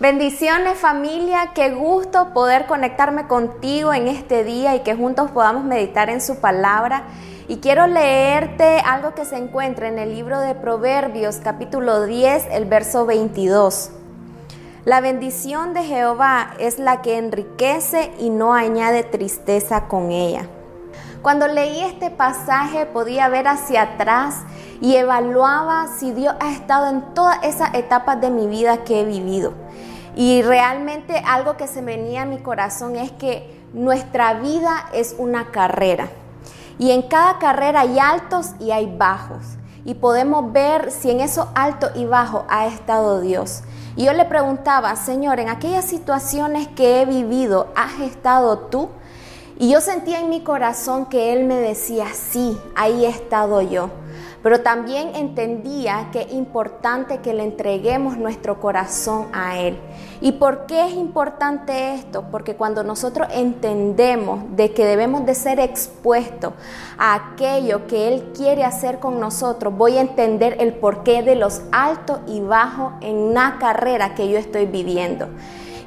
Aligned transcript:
Bendiciones 0.00 0.78
familia, 0.78 1.50
qué 1.56 1.70
gusto 1.70 2.32
poder 2.32 2.66
conectarme 2.66 3.26
contigo 3.26 3.92
en 3.92 4.06
este 4.06 4.44
día 4.44 4.76
y 4.76 4.84
que 4.84 4.94
juntos 4.94 5.32
podamos 5.32 5.64
meditar 5.64 6.08
en 6.08 6.20
su 6.20 6.36
palabra. 6.36 7.02
Y 7.48 7.56
quiero 7.56 7.88
leerte 7.88 8.78
algo 8.78 9.16
que 9.16 9.24
se 9.24 9.36
encuentra 9.36 9.88
en 9.88 9.98
el 9.98 10.14
libro 10.14 10.38
de 10.38 10.54
Proverbios 10.54 11.40
capítulo 11.42 12.04
10, 12.06 12.46
el 12.52 12.66
verso 12.66 13.06
22. 13.06 13.90
La 14.84 15.00
bendición 15.00 15.74
de 15.74 15.82
Jehová 15.82 16.54
es 16.60 16.78
la 16.78 17.02
que 17.02 17.18
enriquece 17.18 18.12
y 18.20 18.30
no 18.30 18.54
añade 18.54 19.02
tristeza 19.02 19.88
con 19.88 20.12
ella. 20.12 20.46
Cuando 21.22 21.48
leí 21.48 21.82
este 21.82 22.10
pasaje 22.10 22.86
podía 22.86 23.28
ver 23.28 23.48
hacia 23.48 23.82
atrás 23.82 24.44
y 24.80 24.94
evaluaba 24.96 25.88
si 25.98 26.12
Dios 26.12 26.34
ha 26.40 26.52
estado 26.52 26.88
en 26.88 27.14
todas 27.14 27.42
esas 27.42 27.74
etapas 27.74 28.20
de 28.20 28.30
mi 28.30 28.46
vida 28.46 28.84
que 28.84 29.00
he 29.00 29.04
vivido. 29.04 29.52
Y 30.14 30.42
realmente 30.42 31.22
algo 31.26 31.56
que 31.56 31.66
se 31.66 31.80
venía 31.80 32.22
a 32.22 32.26
mi 32.26 32.38
corazón 32.38 32.96
es 32.96 33.12
que 33.12 33.62
nuestra 33.72 34.34
vida 34.34 34.86
es 34.92 35.14
una 35.18 35.50
carrera. 35.50 36.08
Y 36.78 36.92
en 36.92 37.02
cada 37.02 37.38
carrera 37.38 37.80
hay 37.80 37.98
altos 37.98 38.52
y 38.60 38.70
hay 38.70 38.86
bajos. 38.86 39.44
Y 39.84 39.94
podemos 39.94 40.52
ver 40.52 40.90
si 40.90 41.10
en 41.10 41.20
esos 41.20 41.46
altos 41.54 41.90
y 41.94 42.04
bajos 42.04 42.44
ha 42.48 42.66
estado 42.66 43.20
Dios. 43.20 43.62
Y 43.96 44.04
yo 44.04 44.12
le 44.12 44.24
preguntaba, 44.24 44.94
Señor, 44.96 45.40
en 45.40 45.48
aquellas 45.48 45.84
situaciones 45.84 46.68
que 46.68 47.00
he 47.00 47.04
vivido, 47.04 47.68
¿has 47.74 48.00
estado 48.00 48.58
tú? 48.58 48.88
Y 49.58 49.70
yo 49.70 49.80
sentía 49.80 50.20
en 50.20 50.30
mi 50.30 50.42
corazón 50.42 51.06
que 51.06 51.32
Él 51.32 51.44
me 51.44 51.56
decía, 51.56 52.06
sí, 52.12 52.56
ahí 52.76 53.04
he 53.04 53.08
estado 53.08 53.60
yo 53.60 53.90
pero 54.42 54.60
también 54.60 55.14
entendía 55.14 56.08
que 56.12 56.22
es 56.22 56.32
importante 56.32 57.18
que 57.18 57.34
le 57.34 57.42
entreguemos 57.42 58.16
nuestro 58.16 58.60
corazón 58.60 59.26
a 59.32 59.58
Él. 59.58 59.78
¿Y 60.20 60.32
por 60.32 60.66
qué 60.66 60.86
es 60.86 60.94
importante 60.94 61.94
esto? 61.94 62.24
Porque 62.30 62.54
cuando 62.54 62.84
nosotros 62.84 63.28
entendemos 63.32 64.40
de 64.56 64.72
que 64.72 64.84
debemos 64.84 65.26
de 65.26 65.34
ser 65.34 65.60
expuestos 65.60 66.52
a 66.98 67.14
aquello 67.14 67.86
que 67.86 68.08
Él 68.08 68.32
quiere 68.36 68.64
hacer 68.64 68.98
con 68.98 69.20
nosotros, 69.20 69.76
voy 69.76 69.96
a 69.96 70.00
entender 70.00 70.56
el 70.60 70.74
porqué 70.74 71.22
de 71.22 71.34
los 71.34 71.62
altos 71.72 72.20
y 72.26 72.40
bajos 72.40 72.92
en 73.00 73.16
una 73.16 73.58
carrera 73.58 74.14
que 74.14 74.28
yo 74.28 74.38
estoy 74.38 74.66
viviendo. 74.66 75.28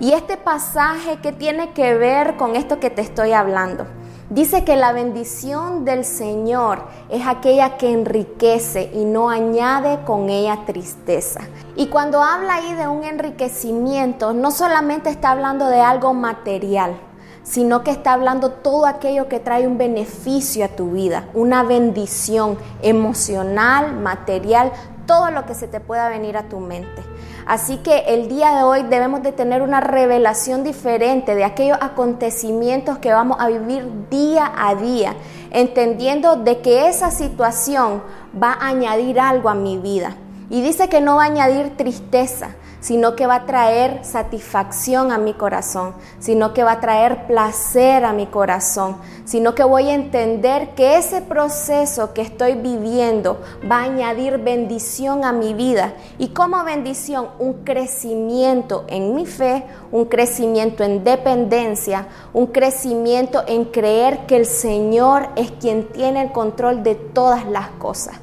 Y 0.00 0.12
este 0.12 0.36
pasaje 0.36 1.18
que 1.18 1.32
tiene 1.32 1.72
que 1.72 1.94
ver 1.94 2.36
con 2.36 2.56
esto 2.56 2.80
que 2.80 2.88
te 2.88 3.02
estoy 3.02 3.32
hablando. 3.32 3.86
Dice 4.30 4.62
que 4.62 4.76
la 4.76 4.92
bendición 4.92 5.84
del 5.84 6.04
Señor 6.04 6.84
es 7.08 7.26
aquella 7.26 7.76
que 7.76 7.90
enriquece 7.90 8.88
y 8.94 9.04
no 9.04 9.28
añade 9.28 10.04
con 10.04 10.30
ella 10.30 10.60
tristeza. 10.66 11.40
Y 11.74 11.88
cuando 11.88 12.22
habla 12.22 12.54
ahí 12.54 12.74
de 12.74 12.86
un 12.86 13.02
enriquecimiento, 13.02 14.32
no 14.32 14.52
solamente 14.52 15.10
está 15.10 15.32
hablando 15.32 15.66
de 15.66 15.80
algo 15.80 16.14
material, 16.14 16.94
sino 17.42 17.82
que 17.82 17.90
está 17.90 18.12
hablando 18.12 18.52
todo 18.52 18.86
aquello 18.86 19.26
que 19.26 19.40
trae 19.40 19.66
un 19.66 19.78
beneficio 19.78 20.64
a 20.64 20.68
tu 20.68 20.92
vida, 20.92 21.28
una 21.34 21.64
bendición 21.64 22.56
emocional, 22.82 23.96
material, 23.96 24.70
todo 25.10 25.32
lo 25.32 25.44
que 25.44 25.56
se 25.56 25.66
te 25.66 25.80
pueda 25.80 26.08
venir 26.08 26.36
a 26.36 26.44
tu 26.44 26.60
mente. 26.60 27.02
Así 27.44 27.78
que 27.78 28.04
el 28.06 28.28
día 28.28 28.54
de 28.54 28.62
hoy 28.62 28.84
debemos 28.84 29.24
de 29.24 29.32
tener 29.32 29.60
una 29.60 29.80
revelación 29.80 30.62
diferente 30.62 31.34
de 31.34 31.42
aquellos 31.42 31.78
acontecimientos 31.80 32.98
que 32.98 33.12
vamos 33.12 33.38
a 33.40 33.48
vivir 33.48 34.08
día 34.08 34.52
a 34.56 34.76
día, 34.76 35.16
entendiendo 35.50 36.36
de 36.36 36.60
que 36.60 36.86
esa 36.86 37.10
situación 37.10 38.04
va 38.40 38.52
a 38.52 38.68
añadir 38.68 39.18
algo 39.18 39.48
a 39.48 39.54
mi 39.54 39.78
vida. 39.78 40.14
Y 40.50 40.62
dice 40.62 40.88
que 40.88 41.00
no 41.00 41.16
va 41.16 41.22
a 41.22 41.26
añadir 41.26 41.76
tristeza, 41.76 42.56
sino 42.80 43.14
que 43.14 43.26
va 43.26 43.36
a 43.36 43.46
traer 43.46 44.04
satisfacción 44.04 45.12
a 45.12 45.18
mi 45.18 45.34
corazón, 45.34 45.94
sino 46.18 46.54
que 46.54 46.64
va 46.64 46.72
a 46.72 46.80
traer 46.80 47.26
placer 47.26 48.04
a 48.04 48.12
mi 48.12 48.26
corazón, 48.26 48.96
sino 49.24 49.54
que 49.54 49.62
voy 49.62 49.88
a 49.88 49.94
entender 49.94 50.70
que 50.74 50.96
ese 50.96 51.20
proceso 51.20 52.14
que 52.14 52.22
estoy 52.22 52.54
viviendo 52.54 53.40
va 53.70 53.80
a 53.80 53.84
añadir 53.84 54.38
bendición 54.38 55.24
a 55.24 55.32
mi 55.32 55.54
vida. 55.54 55.92
Y 56.18 56.28
como 56.28 56.64
bendición, 56.64 57.28
un 57.38 57.64
crecimiento 57.64 58.86
en 58.88 59.14
mi 59.14 59.26
fe, 59.26 59.64
un 59.92 60.06
crecimiento 60.06 60.82
en 60.82 61.04
dependencia, 61.04 62.08
un 62.32 62.46
crecimiento 62.46 63.44
en 63.46 63.66
creer 63.66 64.26
que 64.26 64.36
el 64.36 64.46
Señor 64.46 65.28
es 65.36 65.52
quien 65.52 65.88
tiene 65.92 66.22
el 66.22 66.32
control 66.32 66.82
de 66.82 66.94
todas 66.94 67.46
las 67.46 67.68
cosas. 67.78 68.18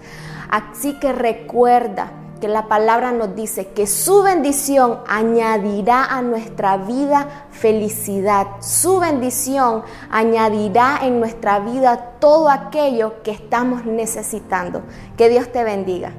Así 0.49 0.93
que 0.93 1.11
recuerda, 1.11 2.11
que 2.37 2.47
la 2.47 2.67
palabra 2.67 3.11
nos 3.11 3.35
dice 3.35 3.67
que 3.67 3.87
su 3.87 4.23
bendición 4.23 4.99
añadirá 5.07 6.05
a 6.05 6.21
nuestra 6.21 6.77
vida 6.77 7.47
felicidad. 7.51 8.47
Su 8.59 8.99
bendición 8.99 9.83
añadirá 10.09 10.99
en 11.03 11.19
nuestra 11.19 11.59
vida 11.59 12.15
todo 12.19 12.49
aquello 12.49 13.21
que 13.23 13.31
estamos 13.31 13.85
necesitando. 13.85 14.83
Que 15.17 15.29
Dios 15.29 15.51
te 15.51 15.63
bendiga. 15.63 16.11